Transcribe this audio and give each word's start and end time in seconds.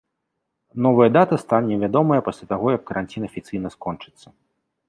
Новая 0.85 1.09
дата 1.17 1.37
стане 1.43 1.77
вядомая 1.83 2.19
пасля 2.31 2.49
таго, 2.55 2.67
як 2.77 2.83
каранцін 2.91 3.21
афіцыйна 3.31 3.67
скончыцца. 3.79 4.27